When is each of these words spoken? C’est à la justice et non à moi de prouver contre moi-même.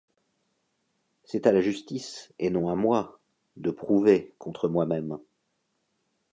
C’est 1.25 1.45
à 1.45 1.51
la 1.51 1.61
justice 1.61 2.33
et 2.39 2.49
non 2.49 2.69
à 2.69 2.75
moi 2.75 3.19
de 3.55 3.69
prouver 3.69 4.33
contre 4.39 4.67
moi-même. 4.67 5.19